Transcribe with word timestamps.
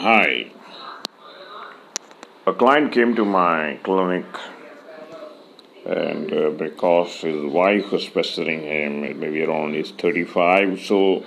Hi. 0.00 0.52
A 2.46 2.52
client 2.52 2.92
came 2.92 3.16
to 3.16 3.24
my 3.24 3.80
clinic, 3.82 4.26
and 5.84 6.32
uh, 6.32 6.50
because 6.50 7.22
his 7.22 7.52
wife 7.52 7.90
was 7.90 8.08
pestering 8.08 8.60
him, 8.60 9.00
maybe 9.00 9.42
around 9.42 9.74
he's 9.74 9.90
35, 9.90 10.82
so 10.82 11.24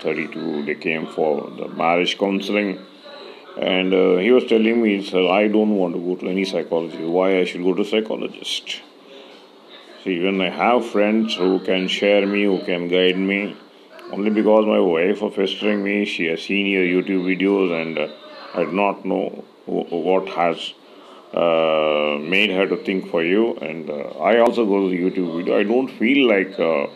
32, 0.00 0.64
they 0.64 0.74
came 0.74 1.06
for 1.06 1.50
the 1.50 1.68
marriage 1.68 2.16
counseling. 2.18 2.78
And 3.60 3.92
uh, 3.92 4.16
he 4.16 4.30
was 4.30 4.46
telling 4.46 4.80
me, 4.80 4.96
he 4.96 5.04
said, 5.04 5.26
I 5.26 5.48
don't 5.48 5.76
want 5.76 5.94
to 5.94 6.00
go 6.00 6.16
to 6.16 6.26
any 6.30 6.46
psychology. 6.46 7.04
Why 7.04 7.40
I 7.40 7.44
should 7.44 7.62
go 7.62 7.74
to 7.74 7.84
psychologist? 7.84 8.80
See, 10.02 10.24
when 10.24 10.40
I 10.40 10.48
have 10.48 10.86
friends 10.86 11.34
who 11.34 11.60
can 11.60 11.88
share 11.88 12.26
me, 12.26 12.44
who 12.44 12.64
can 12.64 12.88
guide 12.88 13.18
me, 13.18 13.54
only 14.14 14.30
because 14.30 14.64
my 14.66 14.78
wife 14.78 15.20
was 15.22 15.34
pestering 15.34 15.82
me, 15.82 16.04
she 16.04 16.26
has 16.26 16.42
seen 16.42 16.66
your 16.66 16.84
YouTube 16.84 17.24
videos 17.24 17.70
and 17.82 17.98
uh, 17.98 18.08
I 18.54 18.64
do 18.64 18.72
not 18.72 19.04
know 19.04 19.44
what 19.66 20.28
has 20.28 20.74
uh, 21.34 22.18
made 22.20 22.50
her 22.50 22.66
to 22.68 22.76
think 22.76 23.10
for 23.10 23.24
you. 23.24 23.56
And 23.56 23.90
uh, 23.90 24.18
I 24.30 24.38
also 24.38 24.64
go 24.64 24.82
to 24.82 24.88
the 24.88 25.02
YouTube 25.02 25.36
video. 25.36 25.58
I 25.58 25.64
don't 25.64 25.88
feel 25.88 26.28
like 26.28 26.58
uh, 26.60 26.86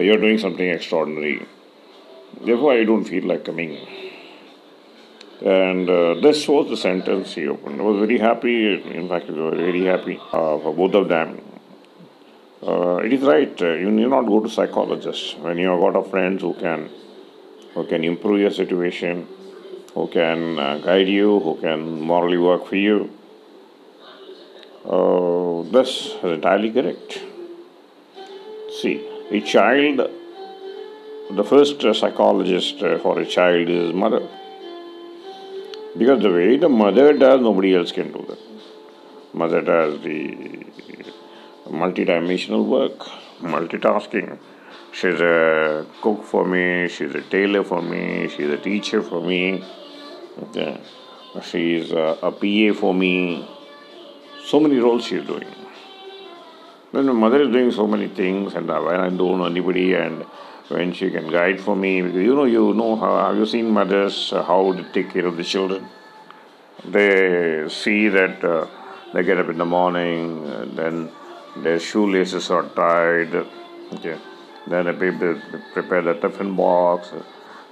you're 0.00 0.16
doing 0.16 0.38
something 0.38 0.66
extraordinary. 0.66 1.46
Therefore, 2.40 2.72
I 2.72 2.84
don't 2.84 3.04
feel 3.04 3.24
like 3.24 3.44
coming. 3.44 3.76
And 5.42 5.90
uh, 5.90 6.14
this 6.22 6.48
was 6.48 6.70
the 6.70 6.76
sentence 6.76 7.34
he 7.34 7.48
opened. 7.48 7.80
I 7.80 7.84
was 7.84 7.98
very 7.98 8.18
happy. 8.18 8.80
In 8.94 9.08
fact, 9.08 9.28
we 9.28 9.40
were 9.40 9.56
very 9.56 9.84
happy 9.84 10.18
uh, 10.32 10.58
for 10.58 10.74
both 10.74 10.94
of 10.94 11.08
them. 11.08 11.49
Uh, 12.62 12.96
it 12.96 13.12
is 13.12 13.22
right. 13.22 13.58
You 13.60 13.90
need 13.90 14.08
not 14.08 14.26
go 14.26 14.40
to 14.40 14.48
psychologists 14.48 15.34
when 15.36 15.56
you 15.56 15.68
have 15.68 15.80
got 15.80 15.96
a 15.96 16.08
friends 16.08 16.42
who 16.42 16.52
can 16.54 16.90
who 17.74 17.86
can 17.86 18.04
improve 18.04 18.40
your 18.40 18.50
situation, 18.50 19.26
who 19.94 20.08
can 20.08 20.58
uh, 20.58 20.78
guide 20.78 21.08
you, 21.08 21.40
who 21.40 21.56
can 21.60 22.00
morally 22.00 22.36
work 22.36 22.66
for 22.66 22.76
you. 22.76 23.10
Uh, 24.84 25.62
this 25.70 26.08
is 26.16 26.24
entirely 26.24 26.70
correct. 26.70 27.20
See, 28.80 29.06
a 29.30 29.40
child, 29.40 30.10
the 31.30 31.44
first 31.44 31.80
psychologist 31.94 32.80
for 32.80 33.20
a 33.20 33.26
child 33.26 33.68
is 33.68 33.94
mother. 33.94 34.26
Because 35.96 36.22
the 36.22 36.30
way 36.30 36.56
the 36.56 36.68
mother 36.68 37.12
does, 37.12 37.40
nobody 37.40 37.74
else 37.74 37.90
can 37.92 38.12
do 38.12 38.24
that. 38.28 38.38
Mother 39.32 39.60
does 39.60 40.00
the 40.02 40.66
multidimensional 41.66 42.64
work, 42.66 42.98
multitasking. 43.40 44.38
She's 44.92 45.20
a 45.20 45.86
cook 46.02 46.24
for 46.24 46.44
me, 46.44 46.88
she's 46.88 47.14
a 47.14 47.22
tailor 47.22 47.64
for 47.64 47.80
me, 47.80 48.28
she's 48.28 48.50
a 48.50 48.58
teacher 48.58 49.02
for 49.02 49.20
me, 49.20 49.64
okay. 50.42 50.80
she's 51.42 51.92
a, 51.92 52.18
a 52.22 52.32
PA 52.32 52.78
for 52.78 52.92
me. 52.92 53.48
So 54.44 54.58
many 54.58 54.78
roles 54.78 55.04
she's 55.04 55.24
doing. 55.24 55.46
When 56.90 57.06
my 57.06 57.12
mother 57.12 57.42
is 57.42 57.50
doing 57.50 57.70
so 57.70 57.86
many 57.86 58.08
things, 58.08 58.54
and 58.54 58.66
when 58.66 59.00
I 59.00 59.08
don't 59.10 59.38
know 59.38 59.44
anybody, 59.44 59.94
and 59.94 60.24
when 60.66 60.92
she 60.92 61.08
can 61.10 61.30
guide 61.30 61.60
for 61.60 61.76
me, 61.76 61.98
you 61.98 62.34
know, 62.34 62.44
you 62.44 62.74
know 62.74 62.96
how 62.96 63.28
have 63.28 63.36
you 63.36 63.46
seen 63.46 63.70
mothers 63.70 64.32
uh, 64.32 64.42
how 64.42 64.72
they 64.72 64.82
take 64.92 65.10
care 65.10 65.26
of 65.26 65.36
the 65.36 65.44
children? 65.44 65.88
They 66.84 67.68
see 67.68 68.08
that 68.08 68.42
uh, 68.42 68.66
they 69.14 69.22
get 69.22 69.38
up 69.38 69.48
in 69.50 69.58
the 69.58 69.64
morning, 69.64 70.46
and 70.46 70.76
then 70.76 71.12
their 71.56 71.78
shoelaces 71.78 72.50
are 72.50 72.68
tied. 72.68 73.34
Okay. 73.94 74.18
Then 74.66 74.86
they 74.86 74.92
prepare 75.72 76.02
the 76.02 76.14
tiffin 76.14 76.54
box. 76.54 77.12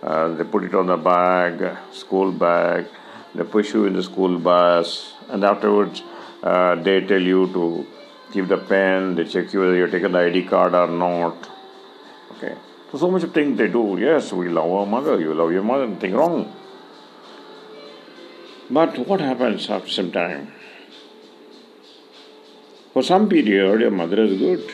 Uh, 0.03 0.29
they 0.35 0.45
put 0.45 0.65
it 0.65 0.75
on 0.75 0.87
the 0.87 0.97
bag, 0.97 1.77
school 1.93 2.33
bag. 2.33 2.87
They 3.35 3.45
push 3.45 3.75
you 3.75 3.85
in 3.87 3.93
the 3.93 4.03
school 4.03 4.39
bus, 4.39 5.15
and 5.29 5.45
afterwards 5.45 6.03
uh, 6.43 6.77
they 6.77 7.01
tell 7.03 7.21
you 7.21 7.47
to 7.53 7.87
keep 8.33 8.49
the 8.49 8.57
pen. 8.57 9.15
They 9.17 9.25
check 9.25 9.53
you 9.53 9.61
whether 9.61 9.75
you're 9.75 9.89
taking 9.89 10.13
the 10.13 10.19
ID 10.19 10.45
card 10.45 10.75
or 10.75 10.87
not. 10.87 11.49
Okay. 12.33 12.55
So 12.91 12.99
so 12.99 13.11
much 13.11 13.23
of 13.23 13.35
things 13.35 13.59
they 13.59 13.69
do. 13.69 13.99
Yes, 14.01 14.33
we 14.33 14.49
love 14.49 14.71
our 14.71 14.87
mother. 14.87 15.21
You 15.21 15.35
love 15.35 15.53
your 15.53 15.63
mother. 15.63 15.87
Nothing 15.87 16.15
wrong. 16.15 16.55
But 18.71 18.99
what 18.99 19.21
happens 19.21 19.69
after 19.69 19.89
some 19.89 20.13
time? 20.13 20.53
For 22.99 23.05
some 23.05 23.29
period, 23.29 23.81
your 23.81 23.93
mother 23.93 24.25
is 24.25 24.37
good. 24.41 24.73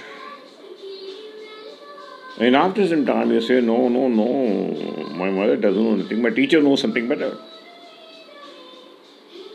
And 2.39 2.57
after 2.57 2.87
some 2.89 3.05
time, 3.05 3.31
you 3.33 3.43
say, 3.43 3.61
No, 3.61 3.91
no, 3.91 4.09
no, 4.09 5.11
my 5.11 5.29
mother 5.29 5.59
doesn't 5.59 5.85
know 5.85 5.93
anything. 5.93 6.23
My 6.23 6.31
teacher 6.31 6.63
knows 6.63 6.81
something 6.81 7.07
better. 7.07 7.37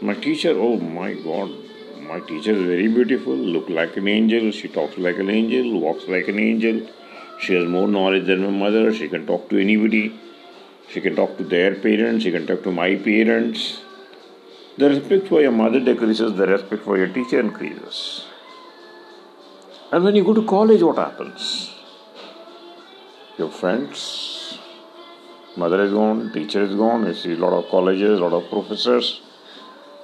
My 0.04 0.14
teacher, 0.14 0.52
oh 0.52 0.78
my 0.78 1.16
God, 1.16 1.50
my 2.02 2.20
teacher 2.20 2.52
is 2.52 2.62
very 2.62 2.88
beautiful, 2.88 3.34
look 3.34 3.70
like 3.70 3.98
an 3.98 4.08
angel, 4.08 4.52
she 4.52 4.68
talks 4.68 5.00
like 5.00 5.18
an 5.18 5.32
angel, 5.32 5.80
walks 5.80 6.08
like 6.08 6.28
an 6.28 6.38
angel. 6.38 6.88
She 7.40 7.56
has 7.56 7.66
more 7.66 7.88
knowledge 7.88 8.28
than 8.28 8.44
my 8.44 8.52
mother, 8.52 8.94
she 8.94 9.10
can 9.10 9.26
talk 9.26 9.50
to 9.50 9.58
anybody. 9.58 10.14
She 10.92 11.02
can 11.02 11.16
talk 11.16 11.38
to 11.40 11.44
their 11.44 11.74
parents, 11.74 12.24
she 12.24 12.32
can 12.32 12.46
talk 12.46 12.62
to 12.66 12.72
my 12.72 12.98
parents. 12.98 13.80
The 14.78 14.90
respect 14.90 15.28
for 15.28 15.42
your 15.42 15.54
mother 15.54 15.80
decreases, 15.80 16.36
the 16.36 16.46
respect 16.46 16.84
for 16.84 17.00
your 17.00 17.08
teacher 17.08 17.40
increases. 17.40 18.29
And 19.92 20.04
when 20.04 20.16
you 20.16 20.24
go 20.24 20.34
to 20.34 20.46
college, 20.46 20.84
what 20.84 20.98
happens? 20.98 21.74
Your 23.38 23.50
friends, 23.50 24.60
mother 25.58 25.84
is 25.84 25.92
gone, 25.92 26.32
teacher 26.32 26.62
is 26.64 26.76
gone, 26.76 27.08
you 27.08 27.14
see 27.14 27.34
a 27.34 27.38
lot 27.38 27.54
of 27.54 27.70
colleges, 27.70 28.20
a 28.20 28.24
lot 28.24 28.34
of 28.34 28.50
professors. 28.52 29.22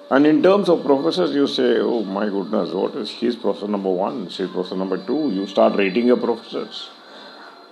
And 0.10 0.26
in 0.26 0.42
terms 0.42 0.70
of 0.70 0.84
professors, 0.84 1.36
you 1.36 1.46
say, 1.46 1.78
oh 1.80 2.04
my 2.04 2.26
goodness, 2.30 2.72
what 2.72 2.96
is 2.96 3.10
she's 3.10 3.36
professor 3.36 3.68
number 3.68 3.90
one, 3.90 4.30
she's 4.30 4.50
professor 4.50 4.76
number 4.76 4.98
two. 5.06 5.32
You 5.32 5.46
start 5.48 5.76
rating 5.76 6.08
your 6.08 6.18
professors. 6.18 6.90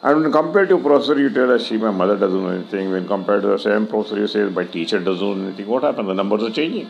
And 0.04 0.22
when 0.22 0.32
compared 0.32 0.70
to 0.70 0.78
professor, 0.80 1.18
you 1.18 1.30
tell 1.30 1.52
us, 1.52 1.66
she, 1.66 1.78
my 1.78 1.92
mother 1.92 2.18
doesn't 2.18 2.44
know 2.44 2.50
anything. 2.50 2.92
When 2.92 3.08
compared 3.08 3.44
to 3.44 3.48
the 3.50 3.58
same 3.58 3.88
professor, 3.88 4.18
you 4.18 4.28
say, 4.28 4.44
my 4.44 4.66
teacher 4.66 5.00
doesn't 5.00 5.26
know 5.26 5.48
anything. 5.48 5.66
What 5.66 5.84
happened? 5.84 6.10
The 6.10 6.14
numbers 6.14 6.44
are 6.44 6.52
changing. 6.52 6.90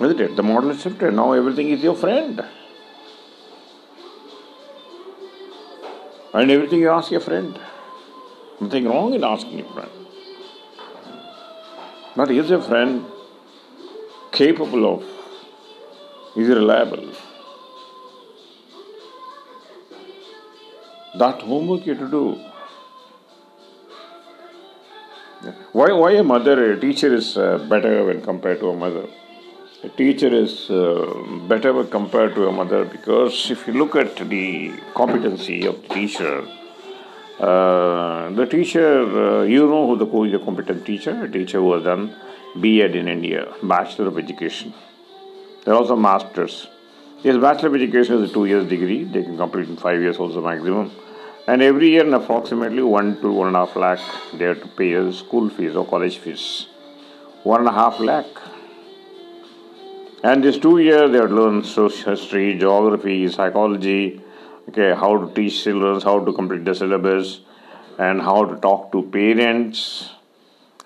Isn't 0.00 0.20
it? 0.20 0.36
The 0.36 0.42
model 0.42 0.70
is 0.70 0.80
shifted. 0.80 1.12
Now 1.12 1.32
everything 1.32 1.68
is 1.70 1.82
your 1.82 1.94
friend. 1.94 2.42
And 6.32 6.50
everything 6.50 6.80
you 6.80 6.90
ask 6.90 7.10
your 7.10 7.20
friend. 7.20 7.58
Nothing 8.60 8.86
wrong 8.86 9.12
in 9.14 9.24
asking 9.24 9.58
your 9.58 9.68
friend. 9.68 9.90
But 12.16 12.30
is 12.30 12.50
a 12.50 12.62
friend 12.62 13.04
capable 14.32 14.86
of, 14.94 15.02
is 16.36 16.46
he 16.46 16.52
reliable? 16.52 17.12
That 21.18 21.42
homework 21.42 21.86
you 21.86 21.94
have 21.94 22.04
to 22.04 22.10
do. 22.10 22.40
Why, 25.72 25.92
why 25.92 26.12
a 26.12 26.22
mother, 26.22 26.72
a 26.72 26.80
teacher 26.80 27.14
is 27.14 27.36
uh, 27.36 27.58
better 27.68 28.04
when 28.04 28.22
compared 28.22 28.60
to 28.60 28.68
a 28.68 28.76
mother? 28.76 29.06
A 29.82 29.88
teacher 29.88 30.28
is 30.28 30.68
uh, 30.70 31.24
better 31.48 31.84
compared 31.84 32.34
to 32.34 32.46
a 32.46 32.52
mother 32.52 32.84
because 32.84 33.50
if 33.50 33.66
you 33.66 33.72
look 33.72 33.96
at 33.96 34.14
the 34.28 34.72
competency 34.94 35.66
of 35.66 35.80
the 35.82 35.88
teacher, 35.94 36.46
uh, 37.38 38.28
the 38.30 38.46
teacher, 38.46 39.40
uh, 39.40 39.42
you 39.44 39.66
know 39.66 39.86
who 39.86 39.96
the, 39.96 40.04
who 40.04 40.24
is 40.24 40.34
a 40.34 40.38
competent 40.38 40.84
teacher, 40.84 41.24
a 41.24 41.30
teacher 41.30 41.58
who 41.58 41.72
has 41.72 41.84
done 41.84 42.14
B.Ed 42.60 42.94
in 42.94 43.08
India, 43.08 43.54
Bachelor 43.62 44.08
of 44.08 44.18
Education. 44.18 44.74
There 45.64 45.72
are 45.72 45.78
also 45.78 45.96
masters. 45.96 46.66
Yes, 47.22 47.38
Bachelor 47.38 47.68
of 47.68 47.76
Education 47.76 48.22
is 48.22 48.30
a 48.30 48.34
two 48.34 48.44
years 48.44 48.68
degree, 48.68 49.04
they 49.04 49.22
can 49.22 49.38
complete 49.38 49.68
in 49.68 49.76
five 49.76 50.00
years 50.00 50.18
also 50.18 50.42
maximum. 50.42 50.90
And 51.46 51.62
every 51.62 51.90
year, 51.90 52.14
approximately 52.14 52.82
one 52.82 53.18
to 53.22 53.32
one 53.32 53.46
and 53.46 53.56
a 53.56 53.60
half 53.60 53.74
lakh, 53.76 54.00
they 54.34 54.44
have 54.44 54.60
to 54.60 54.68
pay 54.68 54.92
as 54.92 55.16
school 55.16 55.48
fees 55.48 55.74
or 55.74 55.86
college 55.86 56.18
fees. 56.18 56.66
One 57.44 57.60
and 57.60 57.68
a 57.68 57.72
half 57.72 57.98
lakh 57.98 58.26
and 60.22 60.44
these 60.44 60.58
two 60.58 60.78
years 60.78 61.10
they 61.12 61.18
have 61.18 61.30
learned 61.30 61.64
social 61.64 62.10
history, 62.10 62.58
geography, 62.58 63.28
psychology, 63.28 64.20
okay, 64.68 64.94
how 64.94 65.16
to 65.16 65.32
teach 65.34 65.64
children, 65.64 66.00
how 66.00 66.22
to 66.24 66.32
complete 66.32 66.64
the 66.64 66.74
syllabus, 66.74 67.40
and 67.98 68.20
how 68.20 68.44
to 68.44 68.56
talk 68.60 68.92
to 68.92 69.02
parents, 69.02 70.10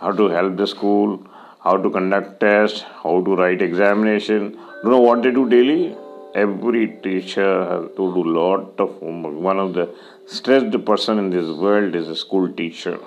how 0.01 0.13
to 0.13 0.29
help 0.29 0.57
the 0.57 0.67
school, 0.67 1.27
how 1.63 1.77
to 1.77 1.91
conduct 1.91 2.39
tests, 2.41 2.83
how 3.03 3.23
to 3.25 3.35
write 3.35 3.61
examination. 3.61 4.59
You 4.85 4.91
know 4.91 5.01
what 5.01 5.23
they 5.23 5.33
do 5.33 5.49
daily? 5.49 5.97
Every 6.35 6.87
teacher 7.03 7.65
has 7.65 7.91
to 7.97 8.15
do 8.15 8.25
lot 8.25 8.79
of 8.79 8.99
homework. 9.01 9.35
One 9.35 9.59
of 9.59 9.75
the 9.75 9.93
stressed 10.27 10.85
person 10.85 11.19
in 11.19 11.31
this 11.31 11.49
world 11.57 11.95
is 11.95 12.09
a 12.09 12.17
school 12.17 12.53
teacher 12.53 12.99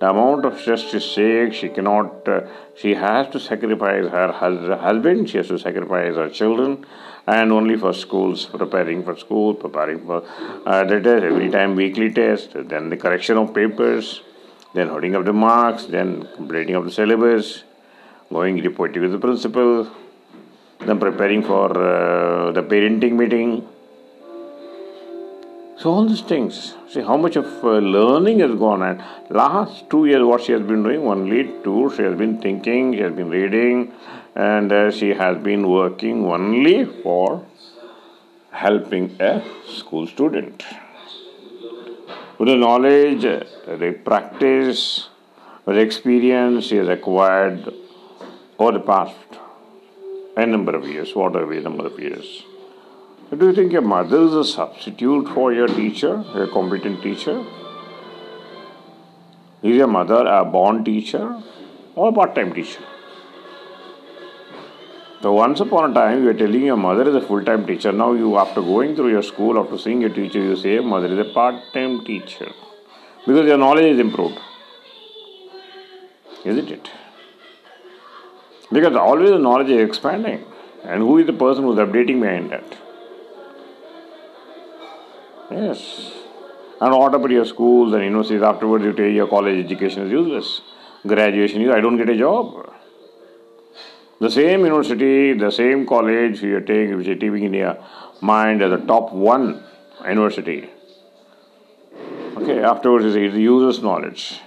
the 0.00 0.08
amount 0.08 0.44
of 0.44 0.60
stress 0.60 0.80
she 0.80 1.00
takes, 1.00 1.56
she 1.56 1.68
cannot, 1.68 2.28
uh, 2.28 2.40
she 2.76 2.94
has 2.94 3.28
to 3.32 3.40
sacrifice 3.40 4.06
her 4.08 4.32
husband, 4.32 5.28
she 5.28 5.38
has 5.38 5.48
to 5.48 5.58
sacrifice 5.58 6.14
her 6.14 6.28
children, 6.30 6.86
and 7.26 7.50
only 7.52 7.76
for 7.76 7.92
schools, 7.92 8.46
preparing 8.46 9.02
for 9.02 9.16
school, 9.16 9.54
preparing 9.54 10.04
for 10.06 10.22
uh, 10.66 10.84
the 10.84 11.00
test, 11.00 11.24
every 11.24 11.50
time 11.50 11.74
weekly 11.74 12.10
test, 12.12 12.50
then 12.54 12.88
the 12.88 12.96
correction 12.96 13.36
of 13.36 13.52
papers, 13.52 14.22
then 14.72 14.88
holding 14.88 15.16
up 15.16 15.24
the 15.24 15.32
marks, 15.32 15.86
then 15.86 16.28
completing 16.36 16.76
of 16.76 16.84
the 16.84 16.92
syllabus, 16.92 17.64
going 18.30 18.62
reporting 18.62 19.02
to 19.02 19.08
the 19.08 19.18
principal, 19.18 19.90
then 20.80 20.98
preparing 21.00 21.42
for 21.42 21.70
uh, 21.70 22.52
the 22.52 22.62
parenting 22.62 23.12
meeting. 23.12 23.66
So 25.80 25.92
all 25.92 26.06
these 26.06 26.22
things. 26.22 26.74
See 26.88 27.02
how 27.02 27.16
much 27.16 27.36
of 27.36 27.46
uh, 27.62 27.78
learning 27.78 28.40
has 28.40 28.50
gone 28.58 28.82
and 28.82 29.00
last 29.30 29.88
two 29.88 30.06
years 30.06 30.24
what 30.24 30.42
she 30.42 30.50
has 30.50 30.62
been 30.62 30.82
doing 30.82 31.06
only 31.06 31.44
two 31.62 31.92
she 31.94 32.02
has 32.02 32.16
been 32.18 32.40
thinking 32.40 32.94
she 32.94 33.00
has 33.00 33.12
been 33.12 33.30
reading 33.30 33.92
and 34.34 34.72
uh, 34.72 34.90
she 34.90 35.10
has 35.10 35.38
been 35.38 35.68
working 35.70 36.24
only 36.24 36.84
for 36.84 37.46
helping 38.50 39.14
a 39.20 39.44
school 39.68 40.08
student 40.08 40.64
with 42.38 42.48
the 42.48 42.56
knowledge 42.56 43.22
the 43.22 43.92
practice 44.04 45.08
the 45.64 45.78
experience 45.78 46.64
she 46.64 46.76
has 46.82 46.88
acquired 46.88 47.72
over 48.58 48.72
the 48.72 48.84
past 48.92 49.40
a 50.36 50.44
number 50.44 50.74
of 50.74 50.88
years 50.88 51.14
whatever 51.14 51.60
number 51.60 51.86
of 51.86 52.00
years 52.00 52.42
do 53.36 53.46
you 53.46 53.54
think 53.54 53.72
your 53.72 53.82
mother 53.82 54.22
is 54.22 54.34
a 54.34 54.44
substitute 54.44 55.28
for 55.28 55.52
your 55.52 55.68
teacher, 55.68 56.24
a 56.34 56.48
competent 56.48 57.02
teacher? 57.02 57.44
Is 59.62 59.76
your 59.76 59.86
mother 59.86 60.26
a 60.26 60.44
born 60.44 60.82
teacher 60.82 61.42
or 61.94 62.08
a 62.08 62.12
part 62.12 62.34
time 62.34 62.54
teacher? 62.54 62.82
So 65.20 65.32
once 65.32 65.60
upon 65.60 65.90
a 65.90 65.94
time, 65.94 66.22
you 66.22 66.30
are 66.30 66.34
telling 66.34 66.62
your 66.62 66.76
mother 66.76 67.06
is 67.08 67.14
a 67.16 67.20
full 67.20 67.44
time 67.44 67.66
teacher. 67.66 67.92
Now 67.92 68.12
you, 68.12 68.38
after 68.38 68.62
going 68.62 68.96
through 68.96 69.10
your 69.10 69.22
school, 69.22 69.58
after 69.58 69.76
seeing 69.76 70.00
your 70.00 70.10
teacher, 70.10 70.38
you 70.38 70.56
say 70.56 70.78
mother 70.78 71.08
is 71.08 71.18
a 71.18 71.32
part 71.34 71.56
time 71.74 72.04
teacher 72.06 72.50
because 73.26 73.46
your 73.46 73.58
knowledge 73.58 73.84
is 73.84 73.98
improved, 73.98 74.38
isn't 76.46 76.70
it? 76.70 76.90
Because 78.72 78.96
always 78.96 79.30
the 79.30 79.38
knowledge 79.38 79.68
is 79.68 79.86
expanding, 79.86 80.44
and 80.84 81.02
who 81.02 81.18
is 81.18 81.26
the 81.26 81.32
person 81.32 81.64
who 81.64 81.72
is 81.72 81.78
updating 81.78 82.22
behind 82.22 82.50
that? 82.52 82.87
Yes. 85.50 86.12
And 86.80 86.94
what 86.94 87.14
about 87.14 87.30
your 87.30 87.44
schools 87.44 87.92
and 87.92 88.04
universities? 88.04 88.42
Afterwards, 88.42 88.84
you 88.84 88.92
take 88.92 89.14
your 89.14 89.26
college 89.28 89.64
education 89.64 90.02
is 90.02 90.12
useless. 90.12 90.60
Graduation, 91.06 91.60
you 91.60 91.72
I 91.72 91.80
don't 91.80 91.96
get 91.96 92.08
a 92.08 92.16
job. 92.16 92.74
The 94.20 94.30
same 94.30 94.64
university, 94.64 95.32
the 95.32 95.50
same 95.50 95.86
college 95.86 96.42
you 96.42 96.56
are 96.56 96.60
taking, 96.60 96.96
which 96.96 97.06
you 97.06 97.12
are 97.12 97.16
taking 97.16 97.44
in 97.44 97.54
your 97.54 97.78
mind 98.20 98.62
as 98.62 98.70
the 98.70 98.84
top 98.86 99.12
one 99.12 99.62
university. 100.06 100.68
Okay, 102.36 102.62
afterwards, 102.62 103.06
it's 103.06 103.34
useless 103.36 103.80
knowledge. 103.80 104.40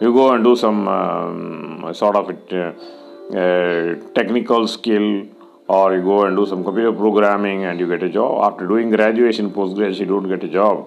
You 0.00 0.12
go 0.12 0.32
and 0.32 0.44
do 0.44 0.56
some 0.56 0.88
um, 0.88 1.94
sort 1.94 2.16
of 2.16 2.30
uh, 2.52 3.36
uh, 3.36 3.94
technical 4.14 4.66
skill 4.68 5.26
or 5.66 5.94
you 5.94 6.02
go 6.02 6.24
and 6.24 6.36
do 6.36 6.46
some 6.46 6.62
computer 6.62 6.92
programming 6.92 7.64
and 7.64 7.80
you 7.80 7.88
get 7.88 8.02
a 8.02 8.08
job. 8.08 8.52
After 8.52 8.66
doing 8.66 8.90
graduation, 8.90 9.52
post 9.52 9.76
graduation, 9.76 10.08
you 10.08 10.20
don't 10.20 10.28
get 10.28 10.44
a 10.44 10.52
job, 10.52 10.86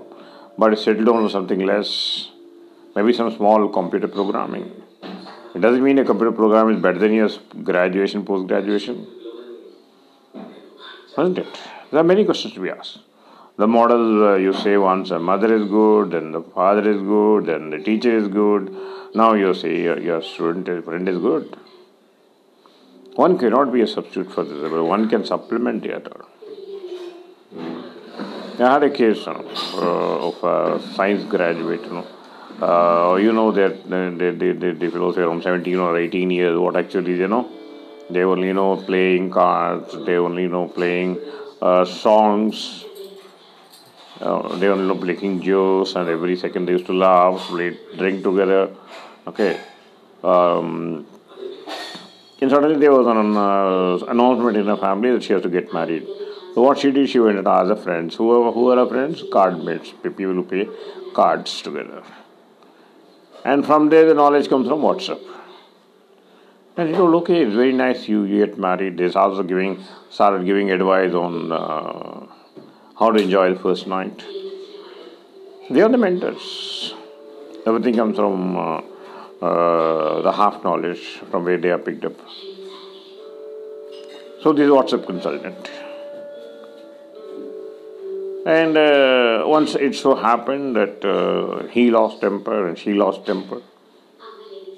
but 0.58 0.78
settle 0.78 1.06
down 1.06 1.24
on 1.24 1.30
something 1.30 1.60
less, 1.66 2.30
maybe 2.96 3.14
some 3.14 3.36
small 3.36 3.68
computer 3.70 4.08
programming. 4.08 4.72
It 5.56 5.62
doesn't 5.62 5.84
mean 5.84 5.98
a 5.98 6.06
computer 6.06 6.32
program 6.32 6.70
is 6.70 6.82
better 6.82 7.00
than 7.00 7.14
your 7.14 7.30
graduation, 7.64 8.24
post 8.24 8.48
graduation, 8.48 9.08
isn't 11.18 11.38
it? 11.40 11.48
There 11.90 12.00
are 12.00 12.04
many 12.04 12.26
questions 12.26 12.54
to 12.54 12.60
be 12.60 12.70
asked. 12.70 13.00
The 13.58 13.66
model 13.66 14.28
uh, 14.28 14.36
you 14.36 14.54
say 14.54 14.78
once 14.78 15.10
a 15.10 15.18
mother 15.18 15.52
is 15.56 15.68
good, 15.68 16.12
then 16.12 16.32
the 16.32 16.44
father 16.44 16.88
is 16.88 17.02
good, 17.02 17.48
then 17.48 17.72
the 17.72 17.80
teacher 17.80 18.16
is 18.16 18.28
good. 18.28 18.76
Now 19.16 19.34
you 19.34 19.56
say 19.56 19.82
your, 19.82 20.00
your 20.00 20.22
student 20.22 20.86
friend 20.86 21.10
is 21.10 21.18
good. 21.18 21.58
One 23.18 23.40
cannot 23.40 23.74
be 23.74 23.82
a 23.82 23.88
substitute 23.88 24.32
for 24.32 24.44
the 24.44 24.66
other, 24.68 24.84
one 24.84 25.10
can 25.10 25.26
supplement 25.26 25.82
the 25.82 25.96
other. 25.96 26.26
I 28.60 28.74
had 28.74 28.84
a 28.84 28.92
case 28.92 29.26
you 29.26 29.34
know, 29.34 29.46
uh, 29.74 30.28
of 30.28 30.44
a 30.44 30.94
science 30.94 31.24
graduate, 31.24 31.82
you 31.82 31.94
know. 31.94 32.08
Uh, 32.62 33.16
you 33.16 33.34
know 33.34 33.52
that 33.52 33.90
the, 33.90 34.34
the, 34.38 34.52
the, 34.52 34.72
the 34.74 34.90
fellows 34.92 35.18
around 35.18 35.42
17 35.42 35.78
or 35.78 35.98
18 35.98 36.30
years, 36.30 36.60
what 36.60 36.76
actually, 36.76 37.16
you 37.16 37.28
know, 37.28 37.50
they 38.12 38.24
only 38.24 38.54
know 38.54 38.78
playing 38.78 39.32
cards, 39.32 39.96
they 40.06 40.18
only 40.18 40.48
know 40.48 40.68
playing 40.68 41.20
uh, 41.60 41.86
songs, 41.86 42.86
uh, 44.22 44.56
they 44.58 44.68
only 44.68 44.86
know 44.86 45.00
playing 45.00 45.42
jokes, 45.42 45.96
and 45.96 46.08
every 46.08 46.36
second 46.36 46.68
they 46.68 46.74
used 46.74 46.86
to 46.86 46.94
laugh, 46.94 47.40
play, 47.48 47.76
drink 47.98 48.24
together. 48.24 48.76
Okay. 49.26 49.60
Um, 50.24 51.08
and 52.40 52.52
suddenly 52.52 52.78
there 52.78 52.92
was 52.92 53.08
an 53.08 53.36
uh, 53.36 54.12
announcement 54.12 54.58
in 54.58 54.68
her 54.68 54.78
family 54.78 55.12
that 55.12 55.24
she 55.24 55.34
has 55.34 55.42
to 55.42 55.50
get 55.50 55.74
married. 55.74 56.06
So 56.54 56.62
what 56.62 56.80
she 56.80 56.92
did, 56.92 57.10
she 57.10 57.20
went 57.20 57.38
and 57.38 57.48
asked 57.48 57.70
her 57.70 57.76
friends. 57.76 58.16
Who, 58.16 58.52
who 58.52 58.72
are 58.72 58.78
her 58.78 58.88
friends? 58.88 59.24
Card 59.32 59.64
mates, 59.64 59.94
people 60.02 60.34
who 60.34 60.44
play 60.44 60.68
cards 61.14 61.62
together. 61.62 62.04
And 63.44 63.66
from 63.66 63.90
there 63.90 64.06
the 64.06 64.14
knowledge 64.14 64.50
comes 64.50 64.68
from 64.68 64.82
WhatsApp. 64.82 65.22
And 66.76 66.90
you 66.90 66.96
know, 66.96 67.16
okay, 67.18 67.44
it's 67.44 67.56
very 67.56 67.74
nice 67.74 68.08
you, 68.08 68.24
you 68.24 68.46
get 68.46 68.60
married. 68.60 68.98
There's 68.98 69.16
also 69.16 69.42
giving 69.42 69.84
started 70.12 70.46
giving 70.46 70.70
advice 70.70 71.14
on 71.14 71.52
uh, 71.52 72.28
how 73.00 73.12
to 73.12 73.22
enjoy 73.22 73.54
the 73.54 73.60
first 73.60 73.88
night. 73.88 74.24
They 75.70 75.82
are 75.82 75.90
the 75.90 75.98
mentors. 75.98 76.94
Everything 77.66 77.96
comes 77.96 78.16
from 78.16 78.56
uh, 78.56 78.82
uh, 79.42 80.22
the 80.22 80.32
half 80.32 80.64
knowledge 80.64 81.20
from 81.30 81.46
where 81.46 81.58
they 81.58 81.70
are 81.70 81.78
picked 81.78 82.06
up. 82.06 82.18
So 84.42 84.54
this 84.54 84.66
is 84.66 84.72
WhatsApp 84.72 85.06
consultant. 85.06 85.70
And 88.48 88.78
uh, 88.78 89.44
once 89.46 89.76
it 89.76 89.94
so 89.94 90.16
happened 90.16 90.76
that 90.76 91.04
uh, 91.04 91.68
he 91.68 91.92
lost 91.92 92.22
temper 92.22 92.68
and 92.68 92.80
she 92.80 92.94
lost 92.94 93.26
temper, 93.26 93.62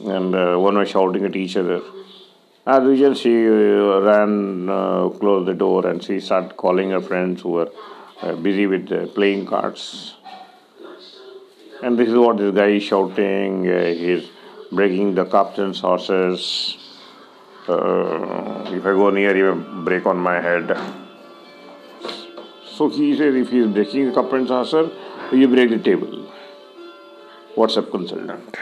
and 0.02 0.34
uh, 0.34 0.58
one 0.58 0.78
was 0.78 0.90
shouting 0.90 1.24
at 1.24 1.36
each 1.36 1.56
other. 1.56 1.82
As 2.66 2.84
usual, 2.84 3.14
she 3.14 3.48
uh, 3.48 4.02
ran, 4.02 4.70
uh, 4.70 5.10
closed 5.10 5.48
the 5.48 5.54
door, 5.54 5.86
and 5.88 6.04
she 6.04 6.20
started 6.20 6.58
calling 6.58 6.90
her 6.90 7.02
friends 7.02 7.44
who 7.44 7.50
were 7.50 7.72
busy 8.42 8.66
with 8.66 9.14
playing 9.14 9.46
cards. 9.46 10.16
And 11.84 11.98
this 11.98 12.10
is 12.10 12.16
what 12.16 12.38
this 12.38 12.54
guy 12.54 12.72
is 12.72 12.84
shouting. 12.84 13.64
he's 13.64 14.30
breaking 14.72 15.16
the 15.16 15.26
and 15.58 15.76
saucers. 15.76 16.78
Uh, 17.68 18.64
if 18.74 18.86
I 18.86 18.94
go 18.94 19.10
near, 19.10 19.36
he 19.36 19.44
will 19.44 19.84
break 19.84 20.06
on 20.06 20.18
my 20.18 20.40
head. 20.40 20.78
So 22.66 22.90
he 22.90 23.16
says, 23.18 23.36
if 23.36 23.50
he 23.50 23.60
is 23.60 23.68
breaking 23.68 24.12
the 24.12 24.20
and 24.20 24.48
saucer, 24.48 24.90
you 25.32 25.48
break 25.48 25.70
the 25.70 25.80
table. 25.80 26.32
WhatsApp 27.56 27.92
consultant. 27.92 28.58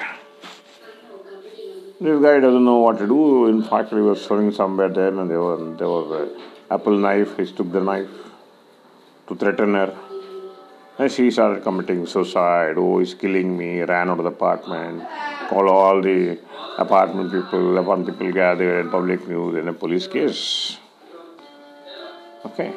This 1.99 2.21
guy 2.21 2.39
doesn't 2.39 2.63
know 2.63 2.79
what 2.79 2.99
to 2.99 3.07
do. 3.07 3.47
In 3.47 3.63
fact, 3.63 3.89
he 3.89 3.95
was 3.95 4.25
throwing 4.25 4.51
somewhere 4.51 4.89
there, 4.89 5.07
and 5.07 5.29
there 5.29 5.39
was 5.39 5.77
there 5.79 5.87
was 5.87 6.11
an 6.19 6.41
apple 6.69 6.97
knife. 6.97 7.37
He 7.37 7.45
took 7.51 7.71
the 7.71 7.81
knife 7.81 8.09
to 9.27 9.35
threaten 9.35 9.73
her. 9.73 9.97
And 10.99 11.11
she 11.11 11.29
started 11.31 11.63
committing 11.63 12.05
suicide. 12.05 12.75
Oh, 12.77 12.99
he's 12.99 13.13
killing 13.13 13.57
me. 13.57 13.81
Ran 13.81 14.09
out 14.09 14.19
of 14.19 14.25
the 14.25 14.31
apartment. 14.31 15.03
Called 15.47 15.69
all 15.69 16.01
the 16.01 16.37
apartment 16.77 17.31
people. 17.31 17.77
Apartment 17.77 18.17
people 18.17 18.33
gathered 18.33 18.81
in 18.81 18.91
public 18.91 19.27
news 19.27 19.55
in 19.55 19.67
a 19.67 19.73
police 19.73 20.07
case. 20.07 20.77
Okay. 22.45 22.73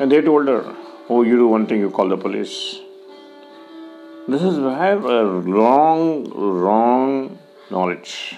And 0.00 0.10
they 0.10 0.20
told 0.22 0.48
her, 0.48 0.76
Oh, 1.08 1.22
you 1.22 1.36
do 1.36 1.48
one 1.48 1.66
thing, 1.66 1.80
you 1.80 1.90
call 1.90 2.08
the 2.08 2.16
police. 2.16 2.78
This 4.28 4.42
is 4.42 4.58
where 4.58 4.96
a 4.96 5.26
wrong, 5.26 6.30
wrong 6.30 7.38
knowledge. 7.70 8.36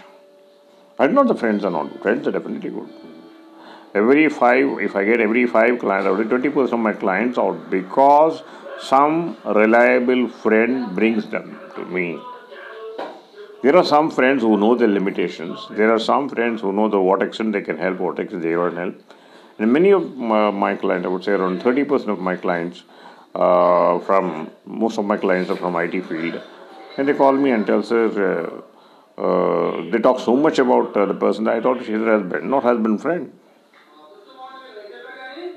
I 0.98 1.06
don't 1.06 1.14
know 1.14 1.24
the 1.24 1.34
friends 1.34 1.64
are 1.64 1.70
not 1.70 1.92
good. 1.92 2.02
Friends 2.02 2.26
are 2.26 2.32
definitely 2.32 2.70
good 2.70 2.88
every 3.94 4.28
five, 4.28 4.80
if 4.80 4.96
I 4.96 5.04
get 5.04 5.20
every 5.20 5.46
five 5.46 5.78
clients, 5.78 6.06
every 6.06 6.24
20% 6.24 6.72
of 6.72 6.78
my 6.78 6.92
clients 6.92 7.38
out 7.38 7.70
because 7.70 8.42
some 8.80 9.36
reliable 9.44 10.28
friend 10.28 10.94
brings 10.94 11.28
them 11.28 11.58
to 11.76 11.84
me. 11.84 12.18
There 13.64 13.74
are 13.78 13.84
some 13.84 14.10
friends 14.10 14.42
who 14.42 14.58
know 14.58 14.74
the 14.74 14.86
limitations. 14.86 15.58
There 15.70 15.90
are 15.90 15.98
some 15.98 16.28
friends 16.28 16.60
who 16.60 16.70
know 16.70 16.88
the 16.90 17.00
what 17.00 17.22
extent 17.22 17.54
they 17.54 17.62
can 17.62 17.78
help, 17.78 17.98
what 17.98 18.18
extent 18.18 18.42
they 18.42 18.54
won't 18.54 18.76
help. 18.76 18.96
And 19.58 19.72
many 19.72 19.90
of 19.90 20.18
my, 20.18 20.50
my 20.50 20.74
clients, 20.74 21.06
I 21.06 21.08
would 21.08 21.24
say 21.24 21.32
around 21.32 21.62
30% 21.62 22.08
of 22.08 22.18
my 22.18 22.36
clients, 22.36 22.82
uh, 23.34 24.00
from 24.00 24.50
most 24.66 24.98
of 24.98 25.06
my 25.06 25.16
clients 25.16 25.50
are 25.50 25.56
from 25.56 25.76
IT 25.76 26.04
field, 26.10 26.42
and 26.98 27.08
they 27.08 27.14
call 27.14 27.32
me 27.32 27.52
and 27.52 27.66
tell 27.66 27.78
us 27.78 27.90
uh, 27.90 28.60
uh, 29.16 29.90
they 29.90 29.98
talk 29.98 30.20
so 30.20 30.36
much 30.36 30.58
about 30.58 30.94
uh, 30.94 31.06
the 31.06 31.14
person 31.14 31.44
that 31.44 31.56
I 31.56 31.62
thought 31.62 31.78
she's 31.78 32.02
a 32.02 32.04
husband, 32.04 32.50
not 32.50 32.64
husband 32.64 33.00
friend. 33.00 33.32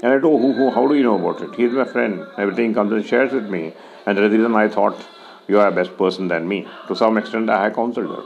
And 0.01 0.13
I 0.13 0.19
told, 0.19 0.41
who, 0.41 0.53
who, 0.53 0.69
how 0.69 0.87
do 0.87 0.95
you 0.95 1.03
know 1.03 1.19
about 1.19 1.41
it? 1.41 1.55
He's 1.55 1.71
my 1.71 1.83
friend. 1.83 2.25
Everything 2.37 2.73
comes 2.73 2.93
and 2.93 3.05
shares 3.05 3.33
with 3.33 3.49
me. 3.49 3.73
And 4.05 4.17
the 4.17 4.29
reason 4.29 4.55
I 4.55 4.69
thought 4.69 5.05
you 5.47 5.59
are 5.59 5.67
a 5.67 5.71
best 5.71 5.97
person 5.97 6.27
than 6.27 6.47
me. 6.47 6.67
To 6.87 6.95
some 6.95 7.17
extent, 7.17 7.49
I 7.49 7.63
have 7.65 7.75
counseled 7.75 8.09
her. 8.09 8.23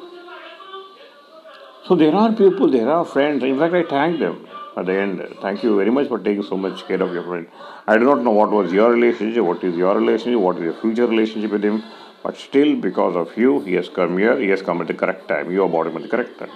So 1.88 1.96
there 1.96 2.16
are 2.16 2.32
people, 2.32 2.70
there 2.70 2.90
are 2.90 3.06
friends. 3.06 3.44
In 3.44 3.58
fact, 3.58 3.74
I 3.74 3.84
thank 3.84 4.20
them 4.20 4.48
at 4.78 4.86
the 4.86 4.94
end. 4.94 5.22
Thank 5.42 5.63
you 5.63 5.75
very 5.78 5.92
much 5.92 6.08
for 6.08 6.20
taking 6.20 6.44
so 6.44 6.58
much 6.58 6.88
care 6.88 7.01
of 7.01 7.13
your 7.13 7.24
friend. 7.24 7.48
I 7.88 7.98
do 7.98 8.06
not 8.06 8.24
know 8.24 8.32
what 8.32 8.51
was 8.51 8.72
your 8.72 8.92
relationship, 8.92 9.44
what 9.44 9.63
is 9.63 9.75
your 9.75 9.96
relationship, 9.96 10.40
what 10.40 10.58
is 10.58 10.63
your 10.63 10.74
future 10.82 11.08
relationship 11.08 11.51
with 11.51 11.63
him, 11.63 11.84
but 12.24 12.38
still, 12.38 12.75
because 12.75 13.16
of 13.16 13.36
you, 13.36 13.62
he 13.62 13.74
has 13.74 13.90
come 13.90 14.18
here, 14.18 14.40
he 14.40 14.50
has 14.50 14.62
come 14.62 14.82
at 14.82 14.88
the 14.88 14.94
correct 14.94 15.28
time. 15.28 15.51
You 15.51 15.63
are 15.63 15.70
brought 15.70 15.88
him 15.88 15.98
at 15.98 16.04
the 16.04 16.08
correct 16.08 16.38
time. 16.38 16.51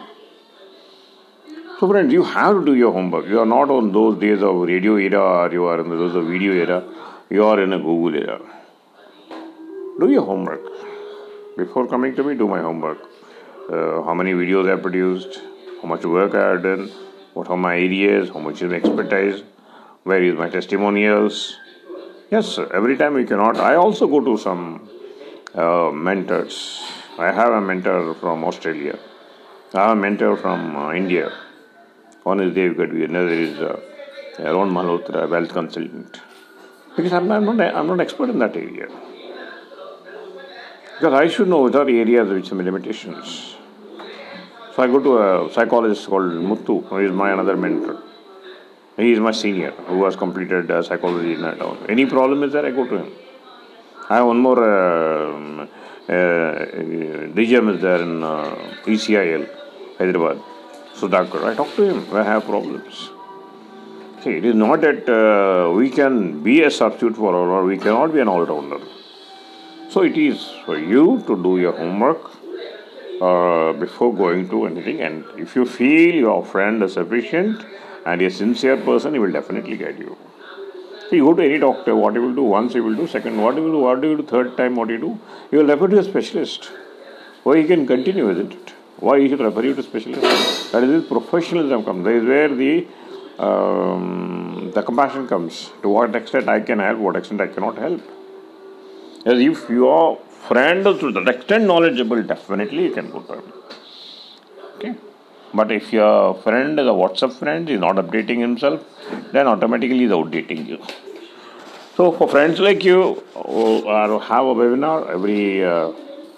So, 1.80 1.90
friends, 1.90 2.14
you 2.14 2.24
have 2.24 2.60
to 2.60 2.66
do 2.66 2.76
your 2.76 2.94
homework. 2.94 3.28
You 3.28 3.40
are 3.40 3.46
not 3.46 3.70
on 3.70 3.92
those 3.92 4.20
days 4.20 4.42
of 4.42 4.56
radio 4.62 4.96
era 4.96 5.20
or 5.20 5.52
you 5.52 5.66
are 5.66 5.82
in 5.82 5.90
those 5.90 6.16
of 6.16 6.28
video 6.28 6.54
era. 6.54 6.84
You 7.30 7.44
are 7.46 7.60
in 7.60 7.74
a 7.74 7.78
Google 7.80 8.16
era. 8.16 8.40
Do 9.98 10.12
your 10.12 10.26
homework. 10.26 10.62
Before 11.56 11.88
coming 11.88 12.16
to 12.18 12.24
me, 12.24 12.36
do 12.36 12.50
my 12.50 12.60
homework. 12.60 12.98
Uh, 13.72 14.02
how 14.04 14.14
many 14.14 14.34
videos 14.34 14.70
I 14.70 14.76
produced, 14.82 15.42
how 15.82 15.88
much 15.88 16.04
work 16.04 16.36
I 16.36 16.50
have 16.50 16.64
done, 16.64 16.92
what 17.34 17.50
are 17.50 17.56
my 17.56 17.76
ideas, 17.76 18.28
how 18.28 18.40
much 18.40 18.62
is 18.62 18.70
my 18.70 18.76
expertise, 18.76 19.44
where 20.04 20.22
is 20.22 20.36
my 20.36 20.50
testimonials. 20.50 21.56
Yes, 22.30 22.60
every 22.74 22.98
time 22.98 23.14
we 23.14 23.24
cannot. 23.24 23.56
I 23.56 23.76
also 23.76 24.06
go 24.08 24.20
to 24.20 24.38
some 24.38 24.90
uh, 25.54 25.92
mentors. 25.92 26.84
I 27.18 27.32
have 27.32 27.54
a 27.54 27.62
mentor 27.62 28.16
from 28.16 28.44
Australia. 28.44 29.00
I 29.74 29.80
have 29.80 29.92
a 29.92 29.96
mentor 29.96 30.36
from 30.36 30.76
uh, 30.76 30.92
India. 30.92 31.32
One 32.24 32.42
is 32.42 32.54
Dave 32.54 32.74
Gadvi, 32.74 33.06
another 33.06 33.30
is 33.30 33.58
uh, 33.60 33.80
Ron 34.40 34.72
Malhotra, 34.72 35.30
wealth 35.30 35.54
consultant. 35.54 36.20
Because 36.98 37.14
I'm, 37.14 37.32
I'm, 37.32 37.46
not, 37.46 37.74
I'm 37.74 37.88
not 37.88 38.02
expert 38.02 38.30
in 38.30 38.40
that 38.40 38.58
area. 38.58 38.90
Because 40.96 41.14
I 41.14 41.28
should 41.28 41.48
know 41.48 41.60
what 41.60 41.76
are 41.76 41.90
areas 41.90 42.30
which 42.30 42.50
have 42.50 42.58
limitations. 42.58 43.56
So 44.76 44.84
I 44.84 44.88
go 44.88 45.00
to 45.00 45.18
a 45.18 45.54
psychologist 45.54 46.08
called 46.08 46.32
Muthu, 46.32 46.86
who 46.88 46.98
is 47.00 47.12
my 47.12 47.32
another 47.32 47.58
mentor. 47.58 48.02
He 48.98 49.12
is 49.12 49.20
my 49.20 49.32
senior, 49.32 49.72
who 49.72 50.06
has 50.06 50.16
completed 50.16 50.72
uh, 50.72 50.82
psychology 50.82 51.34
in 51.34 51.42
that 51.42 51.60
town. 51.60 51.86
Any 51.90 52.06
problem 52.06 52.44
is 52.44 52.54
there, 52.54 52.66
I 52.66 52.72
go 52.72 52.88
to 52.88 52.98
him. 52.98 53.12
I 54.10 54.18
have 54.18 54.28
one 54.28 54.38
more 54.38 54.64
uh, 54.64 55.68
uh, 56.08 56.66
DGM 57.34 57.76
is 57.76 57.82
there 57.82 58.02
in 58.02 58.24
uh, 58.24 58.56
ECIL, 58.86 59.50
Hyderabad, 59.98 60.40
Sudhakar. 60.94 61.44
I 61.44 61.56
talk 61.56 61.76
to 61.76 61.84
him 61.84 62.16
I 62.16 62.24
have 62.24 62.46
problems. 62.46 63.10
See, 64.24 64.38
it 64.38 64.46
is 64.46 64.56
not 64.56 64.82
that 64.82 65.10
uh, 65.10 65.72
we 65.72 65.90
can 65.90 66.44
be 66.44 66.62
a 66.64 66.70
substitute 66.70 67.16
for 67.16 67.36
all, 67.36 67.50
or 67.50 67.66
we 67.66 67.78
cannot 67.78 68.14
be 68.14 68.20
an 68.20 68.28
all 68.28 68.46
rounder. 68.46 68.80
So 69.96 70.02
it 70.04 70.18
is 70.18 70.40
for 70.66 70.78
you 70.78 71.24
to 71.26 71.42
do 71.42 71.58
your 71.58 71.72
homework 71.72 72.24
uh, 73.22 73.72
before 73.72 74.14
going 74.14 74.50
to 74.50 74.66
anything. 74.66 75.00
And 75.00 75.24
if 75.38 75.56
you 75.56 75.66
feel 75.66 76.16
your 76.16 76.44
friend 76.44 76.84
is 76.84 76.96
sufficient 76.96 77.64
and 78.06 78.22
a 78.22 78.30
sincere 78.30 78.76
person, 78.76 79.14
he 79.14 79.20
will 79.20 79.32
definitely 79.32 79.78
guide 79.78 79.98
you. 79.98 80.18
So 81.10 81.16
you 81.16 81.24
go 81.24 81.34
to 81.36 81.46
any 81.46 81.60
doctor, 81.60 81.96
what 81.96 82.12
he 82.12 82.20
will 82.20 82.36
do 82.36 82.44
once 82.44 82.74
he 82.74 82.82
will 82.82 82.94
do, 82.94 83.08
second, 83.08 83.42
what 83.42 83.56
he 83.56 83.62
will 83.62 83.72
do, 83.72 83.80
what 83.80 84.02
do 84.02 84.10
you 84.10 84.18
do, 84.18 84.24
third 84.24 84.58
time, 84.58 84.76
what 84.76 84.90
you 84.90 84.98
do, 84.98 85.18
he 85.50 85.56
will 85.56 85.66
refer 85.66 85.88
to 85.88 86.00
a 86.00 86.04
specialist. 86.04 86.66
Why 87.44 87.62
he 87.62 87.64
can 87.64 87.88
continue, 87.88 88.30
isn't 88.32 88.52
it? 88.52 88.74
Why 88.98 89.22
he 89.22 89.30
should 89.30 89.40
refer 89.40 89.64
you 89.64 89.76
to 89.76 89.84
specialist? 89.84 90.74
That 90.74 90.84
is 90.84 90.90
his 90.90 91.06
professionalism 91.06 91.86
comes. 91.86 92.04
That 92.04 92.16
is 92.16 92.26
where 92.26 92.54
the 92.54 92.86
um, 93.40 94.74
the 94.76 94.84
compassion 94.84 95.26
comes. 95.26 95.72
To 95.84 95.88
what 95.88 96.14
extent 96.18 96.50
I 96.50 96.60
can 96.60 96.80
help, 96.80 97.00
what 97.00 97.16
extent 97.16 97.40
I 97.40 97.48
cannot 97.48 97.78
help. 97.78 98.02
As 99.26 99.40
if 99.40 99.68
your 99.70 100.18
friend 100.48 100.86
is 100.86 101.00
to 101.00 101.12
that 101.12 101.28
extent 101.28 101.66
knowledgeable, 101.66 102.22
definitely 102.22 102.84
you 102.86 102.94
can 102.94 103.10
go 103.10 103.22
to 103.22 103.34
him. 103.34 103.54
Okay. 104.76 104.96
But 105.52 105.72
if 105.72 105.92
your 105.92 106.36
friend 106.36 106.80
is 106.80 106.86
a 106.86 106.92
WhatsApp 106.92 107.34
friend, 107.34 107.68
is 107.68 107.80
not 107.80 107.96
updating 107.96 108.40
himself, 108.40 108.84
then 109.32 109.48
automatically 109.48 110.00
he's 110.00 110.12
outdating 110.12 110.68
you. 110.68 110.80
So 111.96 112.12
for 112.12 112.28
friends 112.28 112.60
like 112.60 112.84
you, 112.84 113.24
are, 113.36 114.20
have 114.20 114.46
a 114.46 114.54
webinar 114.54 115.10
every 115.10 115.66
uh, 115.66 115.92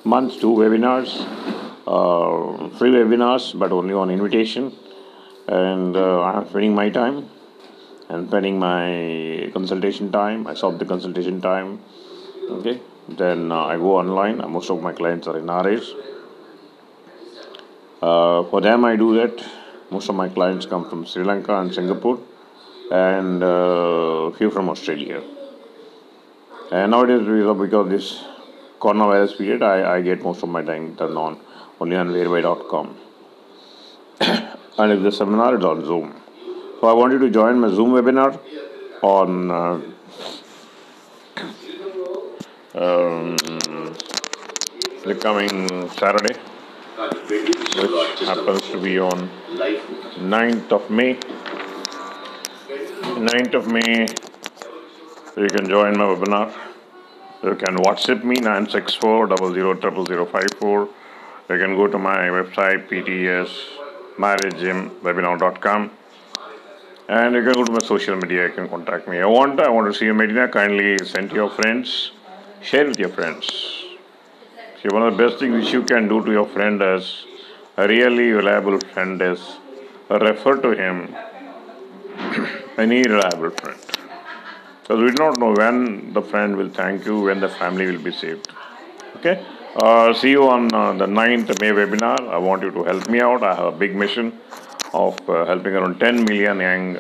month, 0.06 0.40
two 0.40 0.52
webinars, 0.52 1.10
uh, 1.88 2.70
free 2.78 2.92
webinars, 2.92 3.58
but 3.58 3.72
only 3.72 3.94
on 3.94 4.12
invitation. 4.12 4.72
And 5.48 5.98
uh, 5.98 6.22
I'm 6.22 6.48
spending 6.48 6.76
my 6.76 6.90
time 6.90 7.30
and 8.08 8.30
spending 8.30 8.60
my 8.60 9.50
consultation 9.52 10.12
time. 10.12 10.48
I 10.48 10.54
solve 10.54 10.80
the 10.80 10.86
consultation 10.86 11.42
time 11.42 11.80
Okay, 12.50 12.80
then 13.10 13.52
uh, 13.52 13.66
I 13.66 13.76
go 13.78 13.98
online. 13.98 14.38
Most 14.52 14.70
of 14.70 14.82
my 14.82 14.94
clients 14.94 15.28
are 15.28 15.34
NRIs. 15.34 15.94
Uh, 18.02 18.44
for 18.44 18.62
them, 18.62 18.86
I 18.86 18.96
do 18.96 19.16
that. 19.16 19.44
Most 19.92 20.08
of 20.10 20.16
my 20.16 20.30
clients 20.30 20.66
come 20.66 20.90
from 20.90 21.06
Sri 21.06 21.24
Lanka 21.24 21.60
and 21.60 21.74
Singapore, 21.74 22.20
and 22.92 23.44
uh, 23.44 24.32
few 24.32 24.50
from 24.50 24.70
Australia. 24.70 25.22
And 26.72 26.92
nowadays, 26.92 27.22
because 27.60 27.90
this 27.90 28.24
coronavirus 28.80 29.38
period, 29.38 29.64
I, 29.64 29.96
I 29.96 30.02
get 30.02 30.24
most 30.24 30.44
of 30.44 30.50
my 30.50 30.62
time 30.62 30.94
done 30.96 31.18
on 31.18 31.40
only 31.80 31.96
on 31.96 32.12
whereby.com. 32.12 32.98
and 34.22 34.92
if 34.92 35.04
the 35.04 35.12
seminar 35.12 35.58
is 35.58 35.64
on 35.64 35.86
Zoom. 35.86 36.22
So 36.80 36.88
I 36.88 36.94
want 36.94 37.14
you 37.14 37.20
to 37.20 37.30
join 37.30 37.60
my 37.60 37.70
Zoom 37.70 37.92
webinar 37.92 38.40
on 39.02 39.52
uh, 39.52 39.82
um, 42.78 43.36
the 45.04 45.18
coming 45.20 45.90
Saturday, 45.90 46.36
which 46.96 48.20
happens 48.20 48.62
to 48.70 48.80
be 48.80 49.00
on 49.00 49.30
9th 49.56 50.72
of 50.72 50.90
May. 50.92 51.16
9th 53.34 53.54
of 53.56 53.68
May, 53.72 54.06
you 55.42 55.50
can 55.50 55.68
join 55.68 55.98
my 55.98 56.06
webinar. 56.06 56.54
You 57.44 57.56
can 57.56 57.78
WhatsApp 57.78 58.24
me 58.24 58.36
964 58.36 59.28
000054. 59.28 60.90
You 61.50 61.58
can 61.58 61.76
go 61.76 61.88
to 61.88 61.98
my 61.98 62.28
website 62.28 62.88
ptsmarriageGymWebinar.com 64.20 65.92
and 67.10 67.36
you 67.36 67.42
can 67.42 67.54
go 67.54 67.64
to 67.64 67.72
my 67.72 67.80
social 67.80 68.18
media. 68.18 68.48
You 68.48 68.54
can 68.54 68.70
contact 68.70 69.08
me. 69.08 69.20
I 69.20 69.26
want 69.26 69.60
I 69.60 69.70
want 69.70 69.92
to 69.92 69.98
see 69.98 70.06
you, 70.06 70.14
Medina. 70.14 70.48
Kindly 70.48 70.98
send 71.06 71.30
to 71.30 71.36
your 71.36 71.50
friends 71.50 72.12
share 72.70 72.88
with 72.88 73.00
your 73.00 73.14
friends. 73.18 73.46
See, 74.80 74.90
one 74.96 75.04
of 75.04 75.16
the 75.16 75.20
best 75.24 75.40
things 75.40 75.54
which 75.58 75.72
you 75.74 75.84
can 75.84 76.10
do 76.10 76.18
to 76.26 76.32
your 76.38 76.48
friend 76.56 76.82
is 76.82 77.26
a 77.78 77.88
really 77.88 78.26
reliable 78.40 78.80
friend 78.94 79.22
is 79.22 79.42
refer 80.10 80.56
to 80.66 80.72
him 80.82 81.16
any 82.78 83.04
reliable 83.04 83.52
friend. 83.52 83.80
Because 84.82 85.00
we 85.02 85.12
do 85.12 85.24
not 85.24 85.40
know 85.40 85.54
when 85.54 86.12
the 86.12 86.22
friend 86.22 86.58
will 86.58 86.70
thank 86.70 87.06
you, 87.06 87.22
when 87.22 87.40
the 87.40 87.48
family 87.48 87.86
will 87.90 88.04
be 88.10 88.12
saved. 88.12 88.50
Okay? 89.16 89.46
Uh, 89.78 90.14
see 90.14 90.32
you 90.32 90.44
on 90.50 90.74
uh, 90.74 90.92
the 90.92 91.06
9th 91.06 91.62
May 91.62 91.72
webinar. 91.80 92.20
I 92.28 92.38
want 92.38 92.64
you 92.64 92.72
to 92.72 92.84
help 92.84 93.10
me 93.10 93.22
out. 93.22 93.44
I 93.44 93.56
have 93.56 93.74
a 93.74 93.78
big 93.84 93.96
mission 93.96 94.38
of 94.94 95.18
uh, 95.30 95.46
helping 95.46 95.74
around 95.74 96.00
10 96.00 96.26
million 96.26 96.60
young 96.60 96.98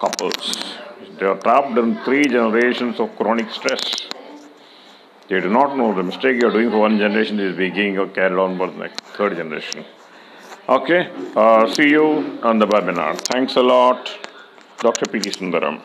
couples. 0.00 0.74
They 1.18 1.26
are 1.26 1.38
trapped 1.38 1.76
in 1.76 1.96
three 2.04 2.24
generations 2.24 2.98
of 2.98 3.14
chronic 3.16 3.50
stress. 3.50 4.06
They 5.28 5.40
do 5.40 5.48
not 5.48 5.76
know 5.76 5.92
the 5.92 6.04
mistake 6.04 6.40
you 6.40 6.48
are 6.48 6.52
doing 6.52 6.70
for 6.70 6.78
one 6.78 6.98
generation 6.98 7.40
is 7.40 7.56
being 7.56 7.96
carried 8.12 8.38
on 8.38 8.56
for 8.56 8.68
the 8.70 8.78
next 8.78 9.00
third 9.16 9.36
generation. 9.36 9.84
Okay, 10.68 11.10
uh, 11.34 11.72
see 11.72 11.90
you 11.90 12.38
on 12.42 12.58
the 12.58 12.66
webinar. 12.66 13.16
Thanks 13.32 13.56
a 13.56 13.62
lot, 13.62 14.10
Dr. 14.78 15.06
P. 15.10 15.18
Sundaram. 15.18 15.80